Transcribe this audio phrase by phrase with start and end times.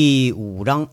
[0.00, 0.90] 第五章，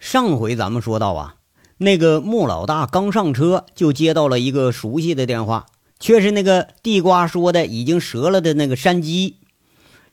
[0.00, 1.36] 上回咱们说到啊，
[1.76, 5.66] 那个穆老大刚上车就接到了一个熟悉的电话，
[6.00, 9.36] 却是那个地瓜说的已经折了的那个山鸡。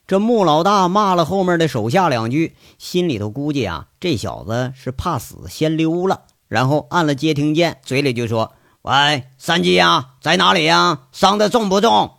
[0.06, 8.52] 这穆老大骂了后面的手下两句，心里头估计啊，这小子是怕死先溜了，然后按了接听键，嘴里就说
[8.82, 11.08] ：“喂，山鸡呀，在哪里呀？
[11.10, 12.12] 伤的重不重？”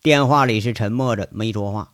[0.00, 1.90] 电话里是沉默着，没说话。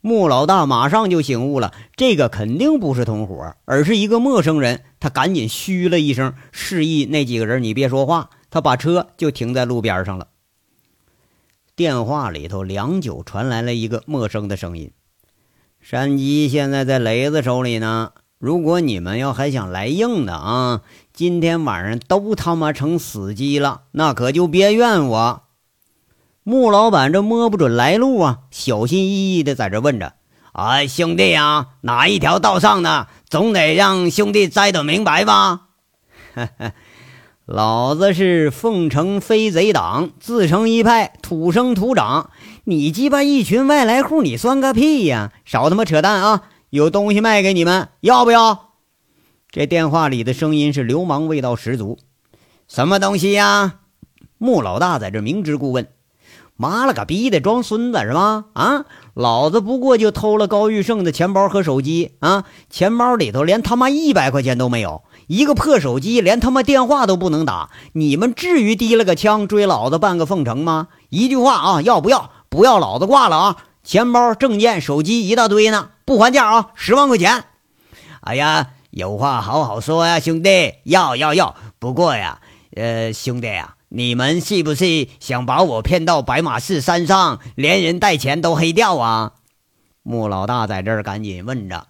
[0.00, 4.84] 穆老大马上就醒悟了，这个肯定不是同伙，而是一个陌生人。
[5.00, 8.30] 他赶紧嘘了一声，示意那几个人你别说话。
[8.50, 10.28] 他把车就停在路边上了。
[11.74, 14.92] 电话里头良久传来了一个陌生的声音
[15.82, 18.12] ：“山鸡现在在雷子手里呢。
[18.38, 25.42] 如果你们要还想来硬的啊，今天晚上都他妈成死鸡了，那可就别怨我。”
[26.50, 30.14] 穆老板这摸不准来路啊，小心翼翼的在这问着
[30.52, 33.06] ：“哎，兄弟呀，哪一条道上呢？
[33.28, 35.66] 总得让兄弟栽得明白吧？”
[37.44, 42.30] 老子是凤城飞贼党，自成一派，土生土长。
[42.64, 45.30] 你鸡巴一群外来户，你算个屁呀！
[45.44, 46.44] 少他妈扯淡啊！
[46.70, 48.70] 有东西卖给你们，要不要？
[49.50, 51.98] 这电话里的声音是流氓味道十足。
[52.66, 53.80] 什么东西呀？
[54.38, 55.86] 穆老大在这明知故问。
[56.60, 58.46] 妈了个逼的，装孙子是吗？
[58.52, 70.88] 啊，老子不过就偷了高玉胜的钱包和手机啊，钱包里头连他妈一百块钱都没有，一个破手机连他妈电话都不能打，你们至于提了个枪追老子半个凤城吗？
[71.10, 72.32] 一句话啊，要不要？
[72.48, 73.56] 不要，老子挂了啊！
[73.84, 77.44] 钱包、证件、手机一大堆呢，不还价啊，十万块钱！
[78.20, 81.54] 哎呀，有话好好说呀，兄弟，要要要！
[81.78, 82.40] 不过呀，
[82.74, 83.76] 呃，兄弟呀。
[83.90, 89.32] 你们是不是想把我骗到白马寺山上，连人带钱都黑掉啊？
[90.02, 91.86] 穆老大在这儿赶紧问着：“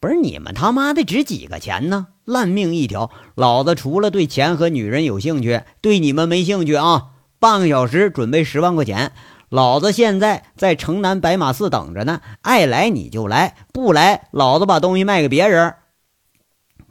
[0.00, 2.08] 不是你们他妈的值几个钱呢？
[2.24, 3.10] 烂命一条！
[3.34, 7.08] 老子除了对钱和女人有兴趣，对你们没兴趣啊！
[7.38, 9.12] 半个小时准备十万块钱，
[9.50, 15.74] 老子现在在城南白马寺等着呢，爱来你就来，不来老子把东西卖给别人。”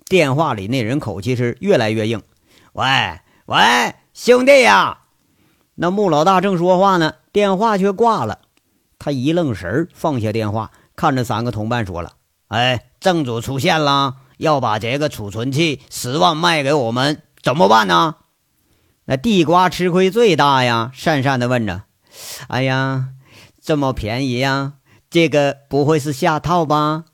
[0.07, 2.21] 电话里那人口气是越来越硬
[2.73, 2.85] ：“喂
[3.47, 3.57] 喂。”
[4.21, 4.99] 兄弟呀，
[5.75, 8.39] 那穆老大正说话呢，电话却挂了。
[8.99, 12.15] 他一愣神放下电话，看着三个同伴说了
[12.49, 18.15] ：“哎，正主出现了，要把这个储存器十万卖给我们，怎么办呢？”
[19.07, 21.83] 那地瓜吃亏最大呀，讪讪的问着
[22.49, 23.11] ：“哎呀，
[23.61, 24.73] 这么便宜呀？
[25.09, 27.05] 这个不会是下套吧？”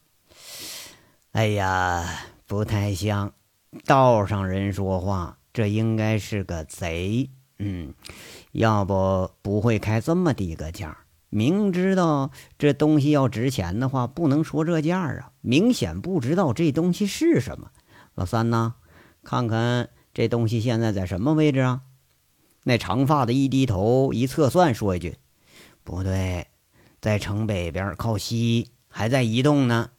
[1.33, 2.03] 哎呀，
[2.47, 3.33] 不太像，
[3.85, 5.37] 道上人说话。
[5.55, 7.29] 这应该是个贼，
[7.59, 7.93] 嗯，
[8.51, 10.97] 要不不会开这么低个价。
[11.29, 15.31] 明知道这东西要值钱的话，不能说这价啊。
[15.39, 17.71] 明显不知道这东西是什么。
[18.15, 18.75] 老三呢？
[19.23, 21.83] 看看这东西现在在什么位置啊？
[22.65, 25.15] 那长发的一低头一测算，说一句
[25.85, 26.47] ：“不对，
[26.99, 29.91] 在城北边靠西，还在移动呢。”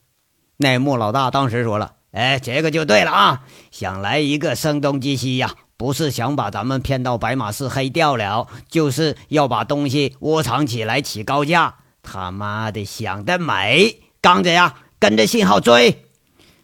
[0.59, 1.96] 那穆老大当时说了。
[2.17, 3.43] 哎，这个就对了啊！
[3.71, 11.75] 想来一个声东击西呀，不是想把咱们骗到白马寺黑掉了，就是要把东西窝藏起来起高价。
[12.03, 14.01] 他妈的，想得美！
[14.23, 16.07] 刚子呀，跟着信号追。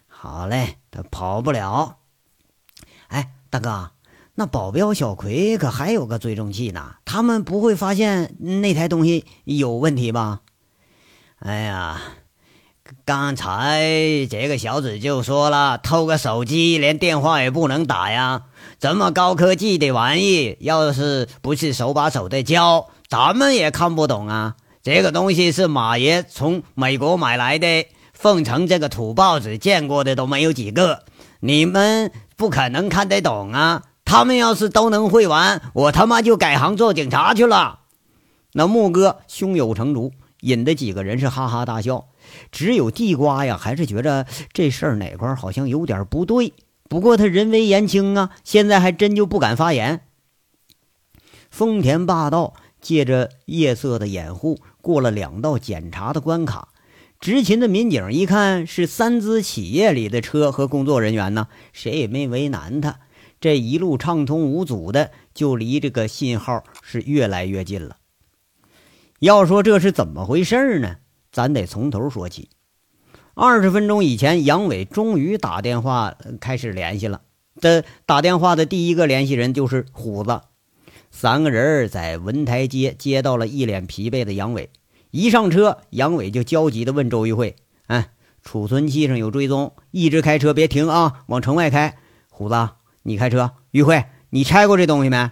[0.06, 1.98] 好嘞，他跑不了。
[3.08, 3.90] 哎，大哥，
[4.36, 10.40] 那保镖小葵可还有个追踪器呢，他们不会发现那台东西有问题吧？
[11.40, 12.00] 哎呀！
[13.04, 13.82] 刚才
[14.30, 18.42] 这个小子就说了，偷个手机连电话也不能打呀！
[18.78, 24.56] 这么高科技的玩意，要是不是手把手的教，咱们也看不懂啊！
[24.82, 31.04] 这个东西是马爷从美国买来的，凤城这个土包子见过的都没有几个，
[31.40, 33.82] 你们不可能看得懂啊！
[34.04, 37.78] 他们要是都能会玩，我他妈就改行做警察去了。
[38.52, 42.06] 那木哥胸有成竹，引得几个人是哈哈大笑。
[42.52, 46.52] 只有地瓜呀，还是觉着这事儿哪块好像有点不对。
[46.88, 50.02] 不过他人微言轻啊，现在还真就不敢发言。
[51.50, 56.68] 丰田霸道借着夜色的掩护，过了两道检查的关卡。
[57.18, 62.98] 执勤的民警一看是三资企业里的车和工作人员呢，谁也没为难他。
[63.40, 67.96] 这一路畅通无阻的，就离这个信号是越来越近了。
[69.22, 70.96] 要说这是怎么回事呢？
[71.30, 72.48] 咱得从头说起。
[73.34, 77.20] 二十分钟以前，杨伟终于打电话开始联系了。
[77.60, 80.40] 这打电话的第一个联系人就是虎子。
[81.12, 84.70] 三个人在文台街接到了一脸疲惫的杨伟。
[85.12, 87.54] 一上车，杨伟就焦急地问周玉慧
[87.86, 88.10] ：“哎，
[88.42, 91.96] 储存器上有追踪，一直开车别停啊，往城外开。
[92.28, 92.70] 虎子，
[93.04, 93.52] 你开车。
[93.70, 95.30] 玉慧，你拆过这东西没？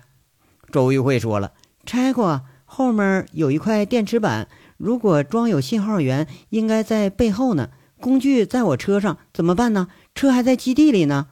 [0.70, 1.54] 周玉慧说了，
[1.84, 4.46] 拆过，后面有一块电池板，
[4.76, 7.70] 如果装有信号源，应该在背后呢。
[7.98, 9.88] 工具在我车上，怎么办呢？
[10.14, 11.26] 车还在基地里呢。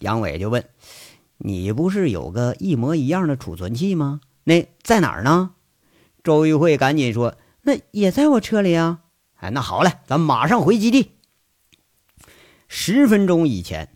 [0.00, 0.64] 杨伟就问
[1.36, 4.22] ：“你不是有个一模一样的储存器吗？
[4.44, 5.50] 那在哪儿呢？”
[6.24, 7.34] 周玉慧赶紧说
[7.64, 9.00] ：“那也在我车里啊。”
[9.36, 11.10] 哎，那好嘞，咱马上回基地。
[12.66, 13.90] 十分钟以前，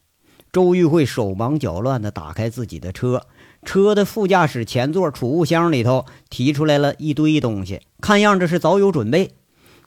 [0.52, 3.26] 周玉慧手忙脚乱地打开自己的车，
[3.64, 9.32] 车的副驾驶前座储物箱里头提出来了一堆东西，看样子是早有准备。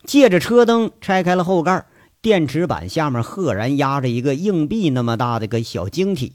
[0.03, 1.85] 借着车灯拆开了后盖。
[2.21, 6.33] 电池板下面赫然压着一个硬币那么大的个小晶体，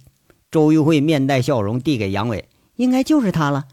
[0.51, 3.67] 周玉慧面带笑容递给杨伟，应该就是它了。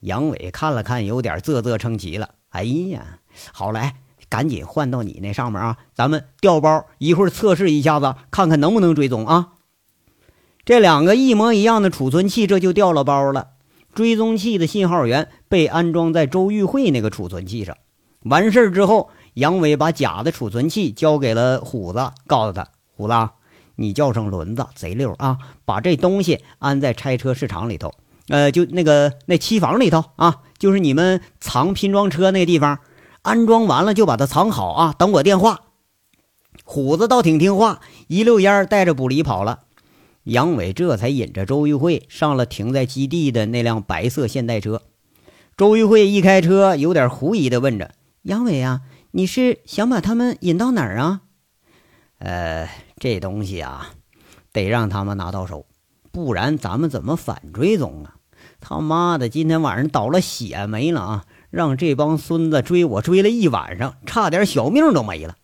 [0.00, 2.34] 杨伟看了看，有点啧啧称奇了。
[2.50, 3.20] 哎呀，
[3.52, 3.94] 好来，
[4.28, 5.78] 赶紧换到你那上面啊！
[5.94, 9.52] 咱们调包，一会儿测试一下子，看看能不能追踪啊！
[10.64, 13.48] 这两个一模一样的储存器这就掉了包了。
[13.94, 17.76] 追踪器的信号源被安装在周玉慧那个储存器上。
[18.22, 19.10] 完事儿之后。
[19.34, 23.14] 杨伟把假的储存器交给了虎子，告诉他：“虎子，
[23.74, 25.38] 你叫上轮子，贼溜啊！
[25.64, 27.92] 把这东西安在拆车市场里头，
[28.28, 32.78] 呃，就那个那期房里头啊，就是你们藏拼装车那地方。
[33.22, 35.62] 安装完了就把它藏好啊，等我电话。”
[36.62, 39.62] 虎子倒挺听话，一溜烟带着卜离跑了。
[40.24, 44.82] 杨伟这才引着周玉慧上了停在基地的那辆白色现代车。
[45.56, 47.92] 周玉慧一开车，有点狐疑的问着
[48.22, 48.80] ：“杨伟啊？”
[49.16, 51.20] 你是想把他们引到哪儿啊？
[52.18, 52.68] 呃，
[52.98, 53.92] 这东西啊，
[54.52, 55.66] 得让他们拿到手，
[56.10, 58.16] 不然咱们怎么反追踪啊？
[58.60, 61.24] 他妈的，今天晚上倒了血霉了啊！
[61.50, 65.36] 让这帮孙子追我追了一晚上，差点小命都没了。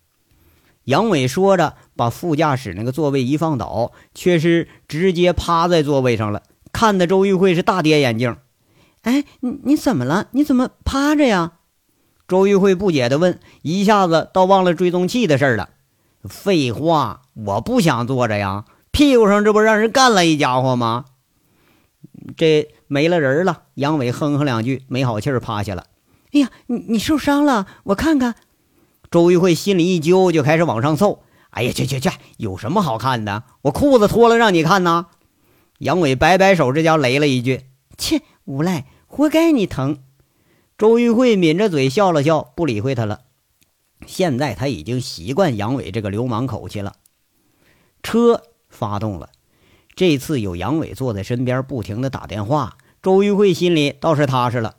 [0.90, 6.42] 杨伟说着，把副驾驶那个座位一放倒，却是直接趴在座位上了，
[6.72, 8.36] 看的周玉慧是大跌眼镜。
[9.02, 10.26] 哎，你你怎么了？
[10.32, 11.52] 你怎么趴着呀？
[12.26, 15.70] 周玉慧不解地问：“一下子倒忘了追踪器的事了。”
[16.28, 21.04] 废话，我不想坐着呀，屁股上这不让人干了一家伙吗？
[22.36, 23.62] 这没了人了。
[23.74, 25.86] 杨伟哼哼两句，没好气儿趴下了。
[26.32, 28.34] 哎呀，你你受伤了，我看看。
[29.10, 31.24] 周玉慧心里一揪，就开始往上凑。
[31.50, 33.42] 哎呀，去去去，有什么好看的？
[33.62, 35.06] 我裤子脱了让你看呐？
[35.78, 37.62] 杨伟摆摆手，这家雷了一句
[37.98, 39.98] ：“切，无赖，活该你疼。”
[40.78, 43.22] 周玉慧抿着嘴笑了笑，不理会他了。
[44.06, 46.94] 现在他已经习惯杨伟这个流氓口气了。
[48.04, 49.30] 车发动了，
[49.96, 52.78] 这次有杨伟坐在身边，不停的打电话。
[53.02, 54.76] 周玉慧心里倒是踏实了。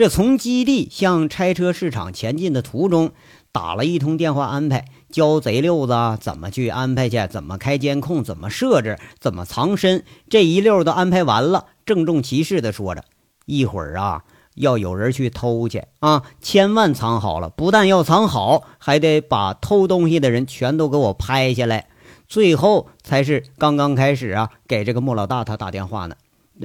[0.00, 3.12] 这从基地向拆车市场前进的途中，
[3.52, 13.04] 打了一通电话，安排教贼六子怎么去安排去，怎么开监控，怎么设置，怎么藏身，这一溜都安排完了，郑重其事的说着
[13.44, 14.24] ：“一会儿啊。”
[14.56, 16.22] 要有人去偷去啊！
[16.40, 21.88] 千万藏好了，不但要藏好，还得把偷东西的人全都给我拍下来。
[22.26, 26.16] 最后才是刚刚开始啊，给这个莫老大他打电话呢，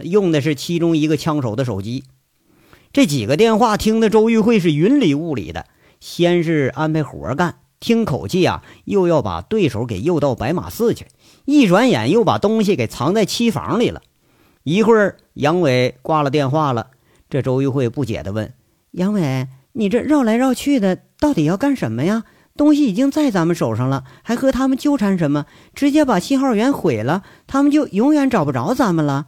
[0.04, 2.06] 用的是其中一个枪手的手机。
[2.96, 5.66] 这几个电话听的周玉慧是云里雾里的，
[6.00, 11.08] 先是安排活干，听口气啊，又要把对手给诱到白马寺去，
[11.44, 14.02] 一转眼又把东西给藏在期房里了。
[14.64, 16.92] 一会儿杨伟挂了电话了。
[17.30, 18.54] 这周玉慧不解地问
[18.96, 22.24] ：“杨伟，你这绕来绕去的，到底要干什么呀？
[22.56, 25.46] 东西已经在咱们手上了，还和他们纠缠什么？
[25.74, 29.28] 直接把信号源毁了，他们就永远找不着咱们了。”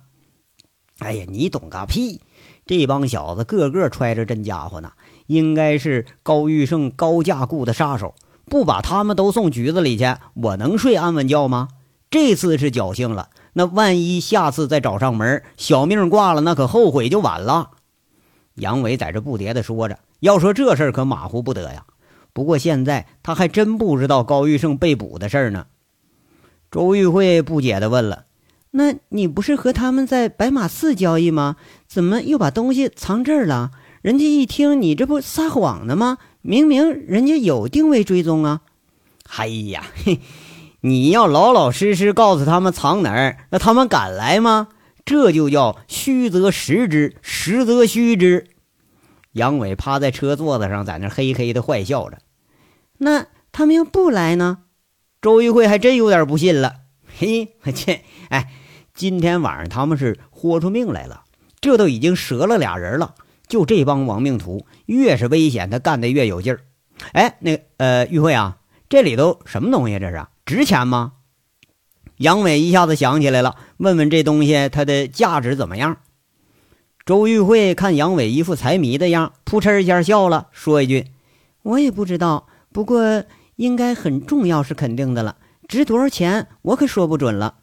[1.00, 2.22] 哎呀，你懂个屁！
[2.68, 4.92] 这帮小子个个揣着真家伙呢，
[5.26, 8.14] 应该是高玉胜高价雇的杀手。
[8.50, 10.06] 不把他们都送局子里去，
[10.36, 11.68] 我能睡安稳觉吗？
[12.10, 17.72] 这次是侥幸了，那万一下次再找上门，小命挂了，那可后悔就晚了。
[18.56, 21.86] 杨伟在这不迭的说着：“要说这事可马虎不得呀。
[22.32, 25.68] 不过现在他还真不知道高玉胜被捕的事呢。”
[26.72, 28.24] 周玉慧不解的问了
[28.78, 31.56] ：“那你不是和他们在白马寺交易吗？
[31.88, 33.72] 怎么又把东西藏这儿了？
[34.04, 36.20] 人家一听你这不撒谎呢吗？
[36.44, 38.62] 明明人家有定位追踪啊
[39.36, 40.22] ！”“哎呀，嘿，
[40.82, 44.68] 你要老老实实告诉他们藏哪儿，那他们敢来吗？”
[45.04, 48.46] 这就叫虚则实之，实则虚之。
[49.32, 52.20] 杨伟趴在车座子上，在那嘿嘿的坏笑着。
[53.00, 54.60] 那他们要不来呢？
[55.20, 56.74] 周玉慧还真有点不信了。
[57.20, 58.02] 嘿，我去！
[58.30, 58.52] 哎，
[58.98, 61.22] 今天晚上他们是豁出命来了，
[61.62, 63.14] 这都已经折了俩人了。
[63.48, 66.62] 就这帮亡命徒，越是危险，他干的越有劲儿。
[67.14, 68.58] 哎，那个呃，玉慧啊，
[68.90, 70.00] 这里头什么东西？
[70.00, 71.14] 这是值钱吗？
[72.18, 75.98] 杨伟一下子想起来了，问问这东西它的价值怎么样？
[77.06, 81.06] 周玉慧看杨伟一副财迷的样，扑哧一下笑了，说一句
[81.62, 83.24] ：“我也不知道，不过
[83.58, 85.38] 应该很重要是肯定的了。
[85.68, 87.60] 值多少钱，我可说不准了。”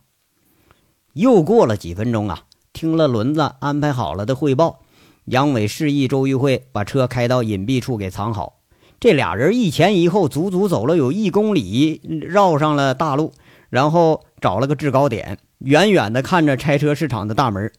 [1.14, 4.82] 又过了几分钟啊，听了轮子安排好了的汇报，
[5.24, 8.60] 杨伟示意周玉慧把车开到隐蔽处给藏好。
[9.00, 13.32] 这俩人一前一后，足足走了有一公里，绕上了大路，
[13.70, 14.26] 然后。
[14.40, 17.72] 找了个制高点，远远的看着拆车市场的大门。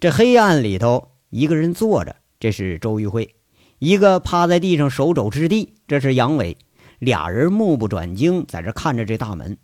[0.00, 3.36] 这黑暗里头，一个人坐着，这是周玉慧；
[3.78, 6.58] 一个趴在地上手肘支地，这是杨伟。
[6.98, 9.58] 俩人目不转睛，在这看着这大门。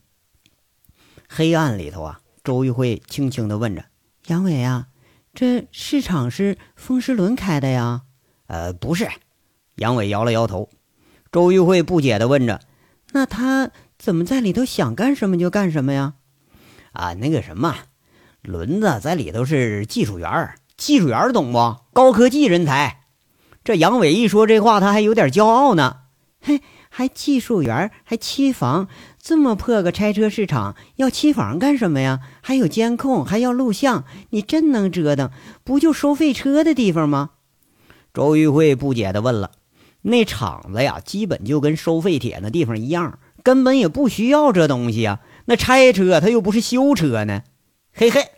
[1.29, 3.87] 黑暗里头啊，周玉慧轻轻的问着
[4.29, 4.87] ：“杨伟啊，
[5.35, 8.03] 这市场是风师轮开的呀
[8.47, 9.09] ？”“呃，不是。”
[9.75, 10.71] 杨伟摇了摇头。
[11.33, 12.61] 周玉慧不解的问着
[13.11, 16.15] ：“那他？”怎么在里头想干什么就干什么呀？
[16.93, 17.75] 啊，那个什么，
[18.43, 21.79] 轮子在里头是技术员技术员懂不？
[21.93, 23.01] 高科技人才。
[23.65, 26.03] 这杨伟一说这话，他还有点骄傲呢。
[26.41, 26.61] 嘿，
[26.91, 28.87] 还技术员还期房，
[29.27, 32.21] 这么破个拆车市场，要期房干什么呀？
[32.43, 35.33] 还有监控，还要录像，你真能折腾！
[35.65, 37.31] 不就收废车的地方吗？
[38.15, 39.51] 周玉慧不解的问了。
[40.03, 43.19] 那厂子呀，基本就跟收废铁那地方一样。
[43.43, 45.19] 根本也不需要这东西啊！
[45.47, 47.43] 那拆车他又不是修车呢，
[47.93, 48.29] 嘿嘿，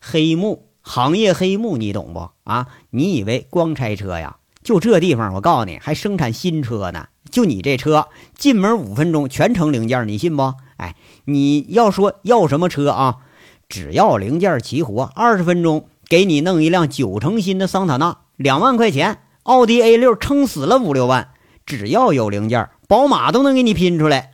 [0.00, 2.68] 黑幕行业黑幕你懂不啊？
[2.88, 4.38] 你以为光拆车呀？
[4.66, 7.06] 就这地方，我告诉你，还生产新车呢。
[7.30, 10.54] 就你这车进门五分钟全成零件，你信不？
[10.78, 10.96] 哎，
[11.26, 13.18] 你要说要什么车啊？
[13.68, 19.20] 只要零件齐活，二十分钟给你弄一辆九成新的桑塔纳，两万块钱。
[19.44, 21.28] 奥迪 A 六撑死了五六万，
[21.64, 22.68] 只要有零件。
[22.88, 24.32] 宝马都能给你拼出来，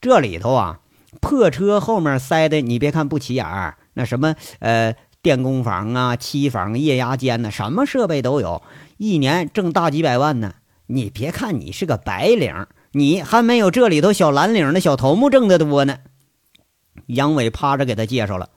[0.00, 0.80] 这里头啊，
[1.20, 8.62] 破车后面塞的，你别看不起眼儿，那什么呃电工房啊、漆房、液压间呢，什么设备都有，
[8.96, 10.54] 一年挣大几百万呢。
[10.86, 15.98] 你别看你是个白领，你还没有这里头小蓝领的小头目挣得多呢。
[17.06, 18.50] 杨伟趴着给他介绍了，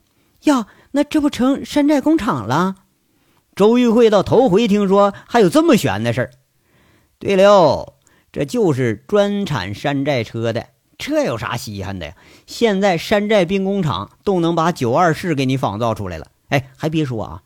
[0.44, 2.76] 呀，那这不成山寨工厂了？
[3.54, 6.30] 周玉慧倒头回听说还有这么悬的事儿。
[7.18, 7.94] 对了。
[8.32, 10.66] 这就是专产山寨车的，
[10.98, 12.16] 这有啥稀罕的呀？
[12.48, 16.26] 现在山寨兵工厂都能把九二式给你仿造出来了。
[16.48, 17.42] 哎，还别说啊，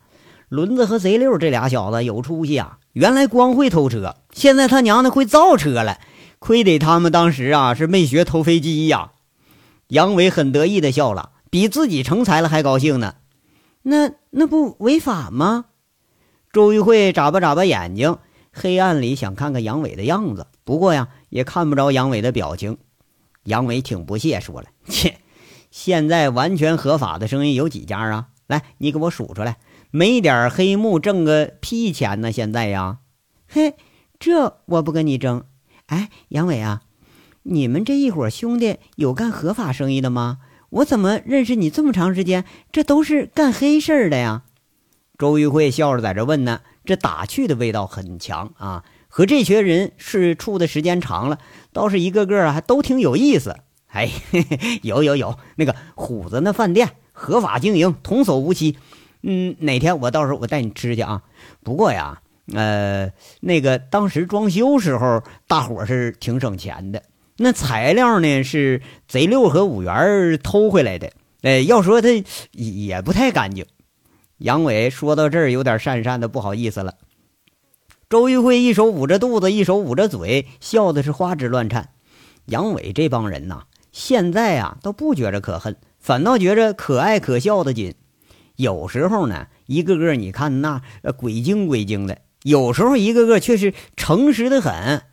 [0.49, 2.79] 轮子和贼六这俩小子有出息啊！
[2.93, 5.99] 原来光会偷车，现在他娘的会造车了，
[6.39, 9.11] 亏得他们当时啊是没学偷飞机呀。
[9.87, 13.15] 杨伟很得意的笑了，比自己成才了还高兴呢。
[13.83, 15.65] 那那不违法吗？
[16.51, 18.17] 周玉慧眨巴眨巴眼睛。
[18.51, 22.79] 黑暗里想看看杨伟的样子，不过呀，也看不着杨伟的表情。
[23.43, 25.17] 杨伟挺不屑，说了：“切，
[25.69, 28.29] 现在完全合法的生意有几家啊？
[28.49, 29.57] 来，你给我数出来，
[29.91, 32.31] 没点黑幕挣个屁钱呢？
[32.31, 32.97] 现在呀，
[33.47, 33.75] 嘿，
[34.19, 35.43] 这我不跟你争。
[35.85, 36.81] 哎，杨伟啊，
[37.43, 40.39] 你们这一伙兄弟有干合法生意的吗？
[40.71, 44.41] 我怎么认识你这么长时间，这都是干黑事儿的呀？”
[45.17, 46.61] 周玉慧笑着在这问呢。
[46.85, 48.83] 这打趣的味道很强啊！
[49.07, 51.37] 和这群人是处的时间长了，
[51.71, 53.57] 倒是一个个还都挺有意思。
[53.89, 58.77] 哎，嘿 嘿有有有，那个虎子那饭店合法经营，童叟无欺。
[59.21, 61.21] 嗯，哪天我到时候我带你吃去啊？
[61.61, 62.21] 不过呀，
[62.53, 63.11] 呃，
[63.41, 67.03] 那个当时装修时候，大伙是挺省钱的。
[67.35, 71.11] 那材料呢是贼六和五元偷回来的。
[71.41, 72.07] 哎，要说他
[72.51, 73.65] 也不太干净。
[74.37, 76.95] 杨伟说到这儿，有点讪讪的，不好意思了。
[78.09, 81.89] 周玉慧一手捂着肚子，一手捂着嘴，笑的是花枝乱颤。
[82.45, 85.75] 杨伟这帮人呐，现在啊，都不觉着可恨，
[86.09, 87.93] 反倒觉着可爱可笑的紧。
[88.55, 90.81] 有时候呢，一个个你看那
[91.15, 95.03] 鬼精鬼精的；有时候一个个却是诚实的很。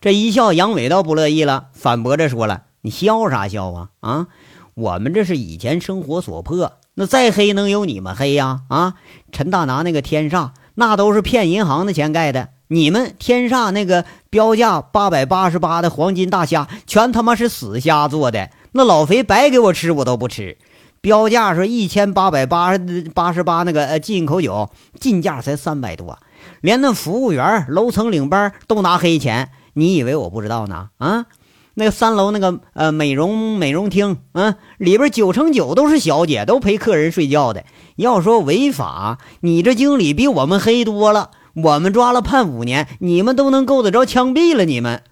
[0.00, 3.90] 这一笑，杨伟倒不乐意了，反驳着说了：“你笑啥笑啊？
[4.00, 4.26] 啊，
[4.74, 8.62] 我们这是以前生活所迫。”那再黑能有你们黑呀？
[8.70, 8.94] 啊，
[9.30, 12.48] 陈大拿那个天煞，那都是骗银行的钱盖的。
[12.66, 18.50] 你们天煞那个标价八百八十八的黄金大虾，全他妈是死虾做的。
[18.78, 20.56] 那老肥白给我吃，我都不吃。
[21.00, 22.78] 标价说一千八百八
[23.12, 24.70] 八十八那个进口酒，
[25.00, 26.16] 进价才三百多，
[26.60, 29.50] 连那服务员、楼层领班都拿黑钱。
[29.72, 30.90] 你以为我不知道呢？
[30.98, 31.26] 啊？
[31.74, 37.64] 那个三楼那个呃美容美容厅，嗯，里边九成九都是小姐，都陪客人睡觉的。
[37.96, 41.30] 要说违法，你这经理比我们黑多了。
[41.54, 44.64] 我们抓了判五年，你们都能够得着枪毙了。
[44.64, 45.02] 你们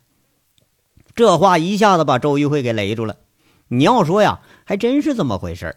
[1.17, 3.17] 这话一下子把周玉慧给雷住了。
[3.69, 5.77] 你要说呀，还真是这么回事儿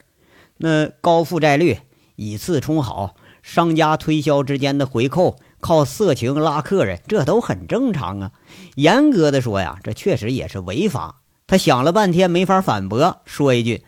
[0.58, 1.80] 那高负债率，
[2.16, 8.32] 以次充好，商家推销之间的回扣，靠色情拉客人，这都很正常啊。
[8.76, 11.22] 严格的说呀，这确实也是违法。
[11.48, 13.84] 他想了半天没法反驳，说一句：“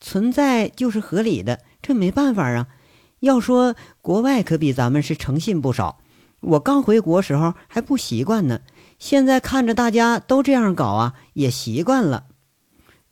[0.00, 2.66] 存在就是合理的，这没办法啊。
[3.20, 6.00] 要说国外可比咱们是诚信不少。
[6.40, 8.60] 我刚回国时候还不习惯呢，
[8.98, 12.24] 现在看着大家都这样搞啊，也习惯了。”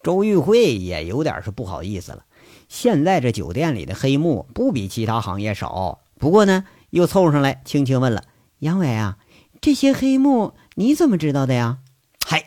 [0.05, 2.25] 周玉慧也有点是不好意思了。
[2.69, 8.25] 现在这酒店里的黑幕不比其他行业少，不过呢，又凑上来轻轻问了
[8.61, 9.17] ：“杨伟啊，
[9.61, 11.79] 这些黑幕你怎么知道的呀？”
[12.25, 12.45] 嗨。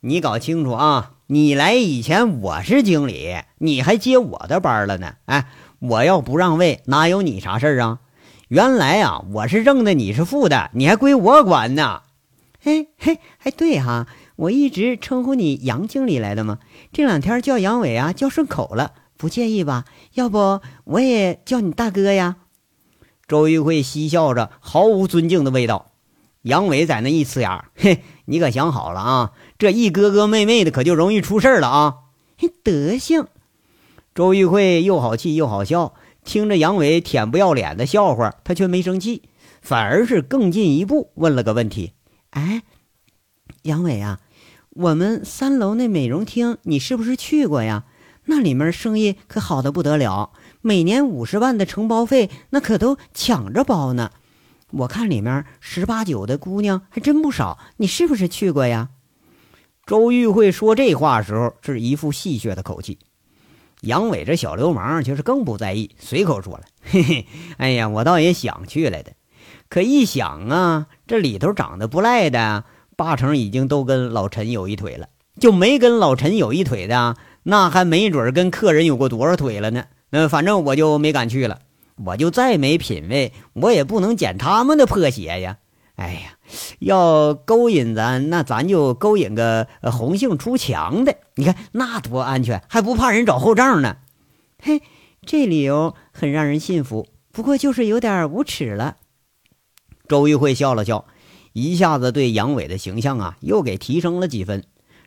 [0.00, 1.14] 你搞清楚啊！
[1.26, 5.14] 你来以前我是经理，你还接我的班了呢。
[5.24, 5.48] 哎，
[5.80, 7.98] 我要不让位，哪有你啥事儿啊？
[8.46, 12.02] 原来啊，我是正的，你是负的，你还归我管呢。
[12.60, 14.06] 嘿嘿，还对哈，
[14.38, 16.60] 我一直称呼你杨经理来的嘛？
[16.92, 19.84] 这两天叫杨伟啊，叫顺口了，不介意吧？
[20.14, 22.36] 要不我也叫你大哥呀？
[23.26, 25.90] 周玉慧嬉笑着，毫无尊敬的味道。
[26.42, 29.32] 杨伟在那一呲牙，嘿，你可想好了啊？
[29.58, 31.94] 这一哥哥妹妹的，可就容易出事了啊！
[32.36, 33.26] 嘿，德行。
[34.14, 39.22] 周玉慧又好气又好笑，听着杨伟舔不要脸的笑话，他却没生气，
[39.60, 41.94] 反而是更进一步问了个问题
[42.30, 42.62] ：“哎，
[43.62, 44.20] 杨伟啊，
[44.78, 47.82] 我们三楼那美容厅，你是不是去过呀？
[48.26, 50.30] 那里面生意可好的不得了，
[50.60, 54.12] 每年五十万的承包费，那可都抢着包呢。
[54.70, 58.90] 我看里面十八九的姑娘还真不少，你是不是去过呀？”
[59.84, 62.98] 周玉慧说这话时候是一副戏谑的口气，
[63.80, 69.14] 杨伟这小流氓就是更不在意，随口说了：“嘿嘿，哎呀，我倒也想去来的，
[69.68, 72.64] 可一想啊，这里头长得不赖的，
[72.98, 75.06] 八成已经都跟老陈有一腿了；
[75.38, 77.14] 就没跟老陈有一腿的，
[77.44, 79.84] 那还没准跟客人有过多少腿了呢。
[80.10, 81.60] 那反正我就没敢去了，
[82.04, 85.58] 我就再没品位，我也不能捡他们的破鞋呀。”
[85.94, 86.38] 哎呀，
[86.80, 91.14] 要勾引咱，那咱就勾引个红杏出墙的。
[91.36, 93.98] 你看那多安全，还不怕人找后账呢。
[94.60, 94.82] 嘿，
[95.24, 98.96] 这理由很让人信服，不过就是有点无耻了。
[100.08, 101.04] 周玉慧笑了笑，
[101.62, 104.64] 一下子对杨伟的形象啊又给提升了几分。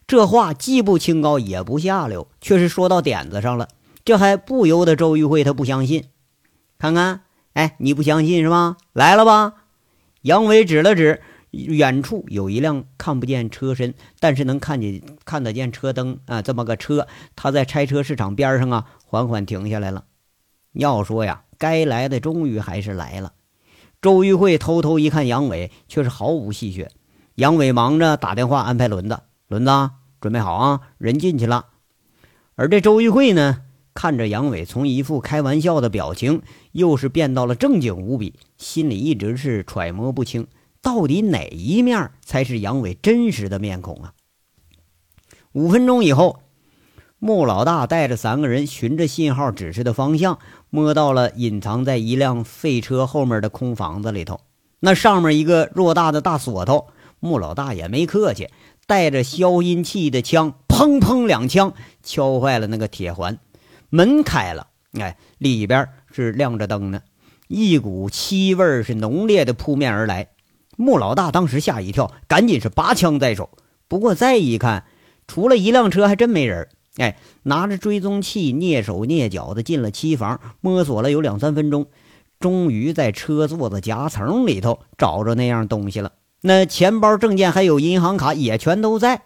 [0.08, 3.70] 这话既不清高也不下流，却是说到点子上了。
[4.04, 6.06] 这还不由得周玉慧他不相信。
[6.78, 7.22] 看看，
[7.54, 8.78] 哎，你不相信是吧？
[8.94, 9.54] 来了吧。
[10.24, 20.06] 杨伟指了指远处有一辆看不见车身，但是能看见看得见车灯啊，这么个车，他在拆车市场边上啊，缓缓停下来了。
[20.74, 23.34] 要说呀，该来的终于还是来了。
[24.02, 26.88] 周玉慧偷偷一看杨伟，却是毫无戏谑。
[27.36, 31.68] 杨伟忙着打电话安排轮子，轮子准备好啊，人进去了。
[32.56, 33.62] 而这周玉慧呢？
[33.94, 40.48] 看着杨伟从一副开玩笑的表情，又是变到了正经无比，心里一直是揣摩不清，
[40.82, 44.14] 到底哪一面才是杨伟真实的面孔啊？
[45.52, 46.40] 五分钟以后，
[47.20, 50.40] 穆老大带着三个人循着信号指示的方向，
[50.72, 54.40] 摸到了隐藏在一辆废车后面的空房子里头。
[54.80, 56.88] 那上面一个偌大的大锁头，
[57.20, 58.50] 穆老大也没客气，
[58.88, 63.38] 带着消音器的枪，砰砰两枪敲坏了那个铁环。
[63.90, 67.02] 门开了，哎，里边是亮着灯呢，
[67.50, 70.30] 一股气味是浓烈的扑面而来。
[70.78, 73.50] 穆老大当时吓一跳，赶紧是拔枪在手。
[73.90, 74.86] 不过再一看，
[75.28, 76.70] 除了一辆车，还真没人。
[76.98, 81.88] 哎，拿着追踪器，蹑手蹑脚的进了期房，摸索了有两三分钟，
[82.40, 86.12] 终于在车座的夹层里头找着那样东西了。
[86.42, 89.22] 那钱包、证件还有银行卡也全都在。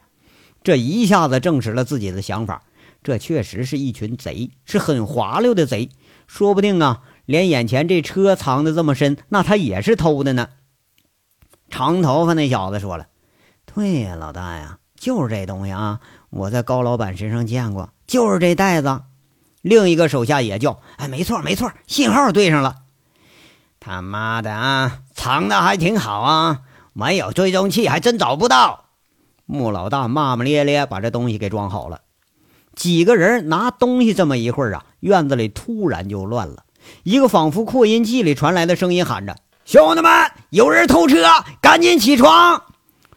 [0.63, 2.63] 这一下子证实了自己的想法。
[3.04, 5.89] 这确实是一群贼，是很滑溜的贼，
[6.25, 10.49] 说不定啊，连眼前这车藏的这么深，那他也是偷的呢。
[11.69, 13.08] 长头发那小子说了
[13.71, 15.99] ：“对呀，老大呀，就是这东西啊，
[16.36, 19.02] 我在高老板身上见过，就是这袋子。”
[19.63, 22.76] 另一个手下也叫：“哎，没错没错，信号对上了。
[23.80, 26.60] 他妈的啊，藏的还挺好啊，
[26.93, 28.86] 没有追踪器还真找不到。”
[29.48, 32.02] 穆老大骂骂咧咧，把这东西给装好了。
[32.76, 36.63] 几个人拿东西这么一会儿啊，院子里突然就乱了。
[37.04, 40.12] 一个仿佛扩音器里传来的声音喊着：“兄弟们，
[40.50, 41.26] 有人偷车，
[41.62, 42.62] 赶紧起床！”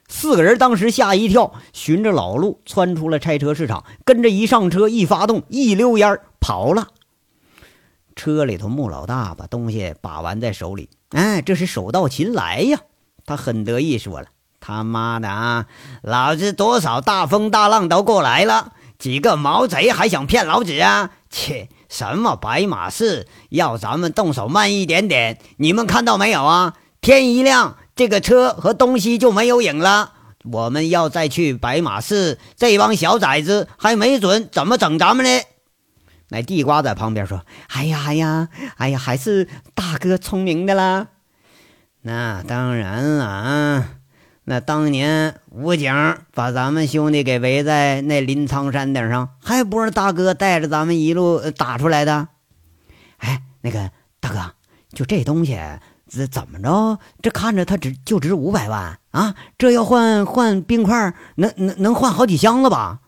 [0.09, 6.89] 四个人当时吓一跳，循着老路窜出了拆车市场，跟着一上车，一发动，一溜烟跑了。
[8.17, 12.81] 车里头，穆老大把东西把玩在手里，哎，这是手到擒来呀！
[13.25, 14.27] 他很得意，说了
[14.59, 15.67] ：“他妈的啊，
[16.03, 21.11] 老子多少大风大浪都过来了，几个毛贼还想骗老子啊？
[21.31, 21.69] 切！
[21.89, 25.39] 什么白马寺，要咱们动手慢一点点。
[25.59, 26.75] 你们看到没有啊？
[27.01, 30.13] 天一亮，这个车和东西就没有影了。
[30.45, 35.43] 我们要再去白马寺，这帮小崽子还没准怎么整咱们呢？”
[36.31, 41.09] 那地瓜在旁边说：“哎呀，哎呀，哎呀，还是大哥聪明的啦。
[42.03, 43.89] 那当然了啊，
[44.45, 45.93] 那当年武警
[46.33, 52.29] 把咱们兄弟给围在那临沧山顶上，还不是大哥带着咱们一路打出来的？
[53.17, 54.53] 哎，那个大哥，
[54.93, 55.59] 就这东西，
[56.09, 56.99] 这怎么着？
[57.23, 59.35] 这看着它值就值五百万啊！
[59.59, 63.01] 这要换换冰块，能能能换好几箱子吧？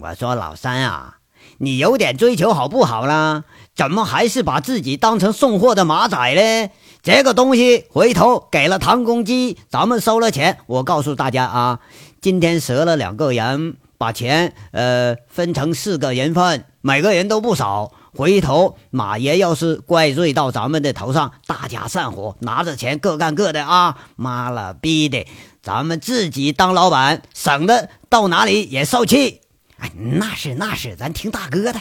[0.00, 1.18] 我说老三啊。”
[1.58, 3.44] 你有点追求好不好啦？
[3.76, 6.72] 怎么还是把自己当成送货的马仔嘞？
[7.00, 10.58] 这个东西回头给了唐公鸡，咱们收了钱。
[10.66, 11.80] 我告诉大家啊，
[12.20, 17.92] 今天折了两个人，把钱呃分成四个人份，每个人都不少。
[18.16, 23.98] 回头马爷要是怪罪到咱们的头上，大家散伙，拿着钱各干各的啊！
[24.14, 25.26] 妈了逼的，
[25.60, 29.40] 咱们自己当老板，省得到哪里也受气。
[29.78, 31.80] 哎，那是那是，咱听大哥的。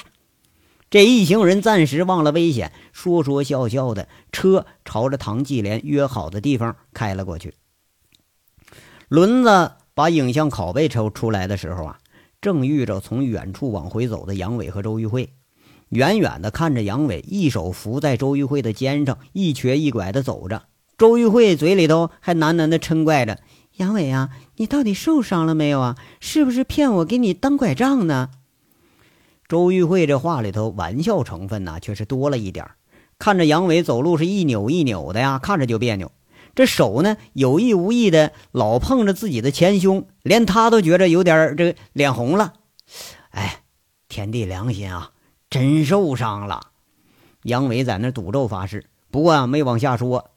[0.90, 7.54] 这一行人暂时忘了危险，说说笑笑的，车朝着唐继莲约好的地方开了过去。
[9.08, 12.00] 轮子把影像拷贝抽出来的时候啊，
[12.42, 15.32] 正遇着从远处往回走的杨伟和周玉慧。
[15.94, 20.64] 远远的看着杨伟，一手扶在周玉慧的肩上，一瘸一拐的走着。
[20.98, 23.40] 周玉慧嘴里头还喃喃的嗔怪着。
[23.78, 25.98] 杨伟啊，你到底受伤了没有啊？
[26.20, 28.30] 是不是骗我给你当拐杖呢？
[29.48, 32.70] 周玉慧这话里头玩笑成分呢，却是多了一点
[33.18, 36.12] 看着杨伟走路是一扭一扭的呀，看着就别扭。
[36.54, 42.54] 这手呢，有意无意的老碰着自己的前胸，连他都觉着有点这脸红了。
[43.32, 43.64] 哎，
[44.08, 45.13] 天地良心啊，
[45.54, 46.72] 真受伤了！
[47.44, 50.32] 杨伟在那赌咒发誓，不过啊，没往下说。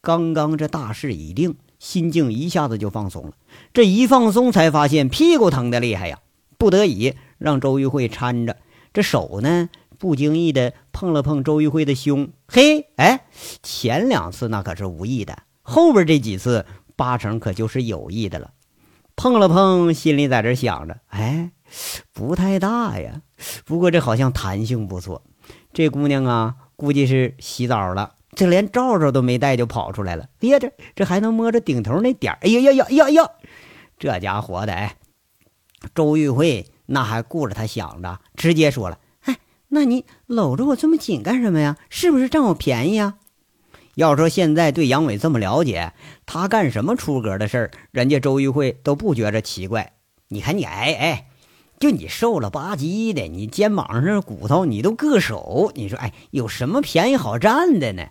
[0.00, 1.56] 刚刚这大事已定。
[1.80, 3.32] 心境一下子就放松了，
[3.74, 6.20] 这一放松才发现屁股疼的厉害呀，
[6.56, 8.56] 不得已让周玉慧搀着，
[8.92, 13.26] 这手呢不经意的碰了碰周玉慧的胸，嘿，哎，
[13.64, 18.52] 前两次那可是无意的，后边这几次八成可就是有意的了。
[19.16, 21.50] 碰了碰，心里在这想着，哎，
[22.12, 23.22] 不太大呀，
[23.64, 25.22] 不过这好像弹性不错，
[25.72, 28.14] 这姑娘啊，估计是洗澡了。
[28.34, 33.30] 这连罩罩都没带就跑出来了，哎呀，这这还能摸着顶头那点儿，哎呀呀呀呀呀！
[33.98, 34.96] 这家伙的，哎，
[35.94, 39.36] 周玉慧那还顾着他想着，直接说了：“哎，
[39.68, 41.76] 那你搂着我这么紧干什么呀？
[41.90, 43.18] 是不是占我便宜啊？”
[43.96, 45.92] 要说现在对杨伟这么了解，
[46.24, 49.92] 他干什么出格的事儿，人家周玉慧都不觉着奇怪。
[50.28, 51.28] 你看你，哎哎。
[51.82, 58.04] 就你瘦了吧唧的，你肩膀上这骨头你都硌手，你说哎，有什么便宜好占的呢？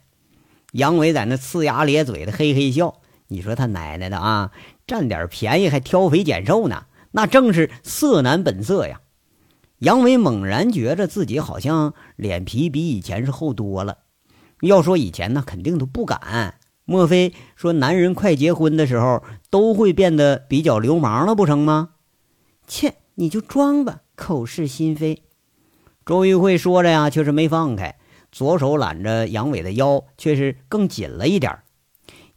[0.74, 2.96] 杨伟在那呲牙咧嘴的嘿嘿笑，
[3.30, 4.52] 你说他奶奶的啊，
[4.86, 9.00] 占点便宜还挑肥拣瘦呢，那正是色男本色呀。
[9.80, 14.00] 杨伟猛然觉着自己好像脸皮比以前是厚多了。
[14.60, 16.56] 要说以前呢，肯定都不敢。
[16.84, 21.92] 莫非说男人快结婚的时候都会变得比较流氓了不成吗？
[22.68, 22.96] 切！
[23.22, 25.22] 你就装吧，口是心非。
[26.04, 28.00] 周玉慧说着呀，却是没放开，
[28.32, 31.60] 左手揽着杨伟的腰，却是更紧了一点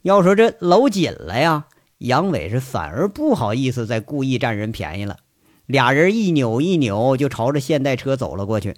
[0.03, 1.65] 要说这搂紧了呀，
[1.97, 5.17] 杨伟是反而不好意思再故意占人便宜了。
[5.65, 8.75] 俩人一扭一扭，就朝着现代车走了过去。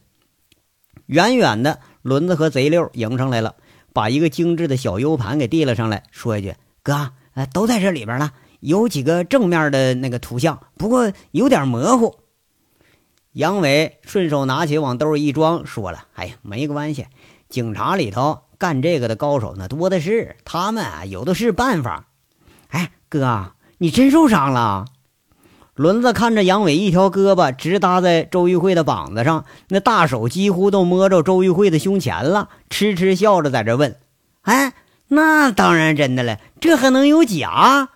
[1.07, 3.55] 远远的，轮子和贼六迎上来了，
[3.91, 12.15] 把一个精致的小 U 盘给递了上来，说一句：“哥，呃，都在这里边了。”有几个正面的那个图像，不过有点模糊。
[13.33, 17.05] 杨伟顺手拿起往兜一装，说了：“哎呀，没关系，
[17.49, 22.07] 警察里头干这个的高手那多的是，他们啊有的是办法。”
[22.69, 24.85] 哎，哥，你真受伤了？
[25.75, 33.97] 轮子看着杨伟一条胳膊直搭在周玉慧的膀子上，那大手几乎都摸着周玉慧的胸前了，痴痴笑着在这问
[34.41, 34.73] ：“哎，
[35.09, 37.89] 那当然真的了，这还能有假？”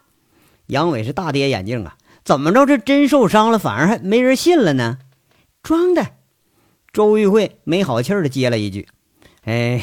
[0.71, 1.97] 杨伟是大跌眼镜啊！
[2.23, 4.99] 怎么着，这真受伤了，反而还没人信了呢？
[5.61, 6.11] 装的。
[6.93, 8.87] 周玉慧没好气的接了一句
[9.43, 9.81] ：“哎，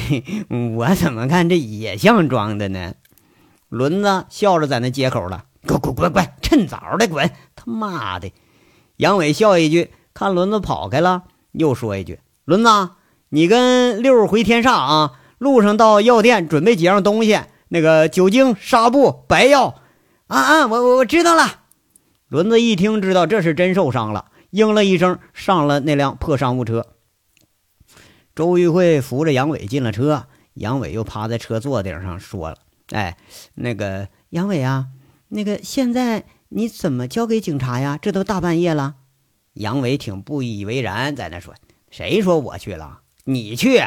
[0.75, 2.95] 我怎么看这也像装的呢？”
[3.69, 7.29] 轮子笑着在那接口了：“滚滚滚滚，趁早的滚！
[7.55, 8.31] 他妈的！”
[8.97, 12.69] 杨伟笑一句，看轮子跑开了，又说一句：“轮子，
[13.29, 19.75] 你跟六回天煞啊，路上到药店准备几样东西，那个酒精、纱布、白药。
[20.29, 21.61] 啊啊，我我我知道了。
[22.27, 26.85] 轮子一听，知道这是真受伤了，应了一声，上了那辆破商务车。
[28.35, 32.57] 周玉慧扶着杨伟进了车，杨伟又趴在车座顶上说了
[32.93, 33.17] ：“哎，
[33.55, 34.89] 那个杨伟啊，
[35.29, 37.97] 那个现在你怎么交给警察呀？
[37.99, 38.97] 这都大半夜了。”
[39.53, 41.55] 杨伟挺不以为然，在那说
[41.89, 42.99] ：“谁说我去了？
[43.23, 43.81] 你去？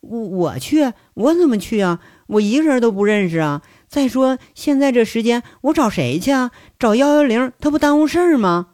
[0.00, 0.92] 我我去？
[1.14, 2.00] 我怎么去啊？
[2.26, 3.62] 我一个人都不认识啊！
[3.88, 6.50] 再说现在这时间，我找谁去啊？
[6.78, 8.68] 找幺幺零，他不耽误事儿吗？”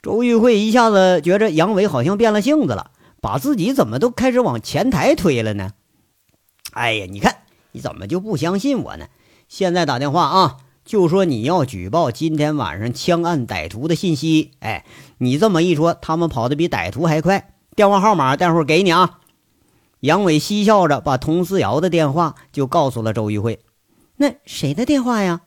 [0.00, 2.92] 周玉慧一下子觉着杨伟好像变了性子了。
[3.20, 5.70] 把自己怎么都开始往前台推了呢？
[6.72, 7.36] 哎呀，你看
[7.72, 9.06] 你怎么就不相信我呢？
[9.48, 14.50] 现在打电话啊，就说你要举报今天晚上枪案歹徒的信息。
[14.60, 14.84] 哎，
[15.16, 17.54] 你这么一说，他们跑得比歹徒还快。
[17.74, 19.20] 电话号码待会儿给你啊。
[20.00, 23.60] 杨伟嬉笑着把佟思瑶的电话就告诉了周玉慧。
[24.16, 25.42] 那谁的电话呀？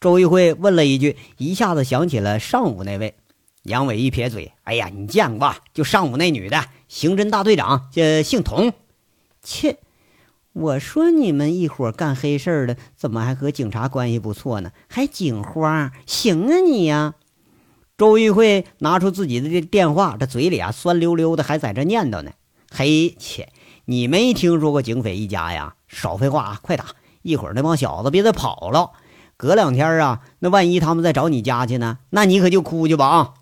[0.00, 3.14] 周玉慧问了一句，一下子想起了上午那位。
[3.62, 5.54] 杨伟一撇嘴：“哎呀，你见过？
[5.72, 8.74] 就上午那女的，刑侦大队长，这姓童。
[9.42, 9.78] 切，
[10.52, 14.70] 我说你们一伙干黑事的，怎么还和警察关系不错呢？
[14.86, 15.92] 还警花？
[16.04, 17.14] 行啊你呀！”
[17.96, 22.32] 周玉慧拿出自己的这电话，这嘴里啊酸溜溜的，还在这念叨呢
[22.70, 23.48] ：“嘿，切，
[23.86, 25.76] 你没听说过警匪一家呀？
[25.88, 26.86] 少废话啊，快打！
[27.24, 28.92] 一会儿那帮小子别再跑了。
[29.36, 31.98] 隔两天啊，那万一他们再找你家去呢？
[32.10, 33.34] 那你可就哭去吧啊！”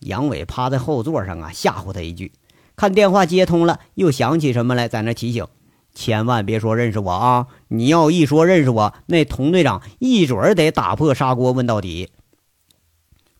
[0.00, 2.32] 杨伟趴在后座上啊，吓唬他一句。
[2.76, 5.46] 看电话接通了，又想起什么来，在那提醒
[5.94, 7.46] ：“千万别说认识我啊！
[7.68, 12.10] 你要一说认识我，那童队长一准儿得打破砂锅问到底。”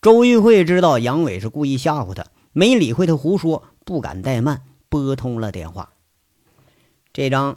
[0.02, 5.90] 周玉慧知道杨伟是故意吓唬他，没理会他胡说，不敢怠慢，拨通了电话。
[7.12, 7.56] 这张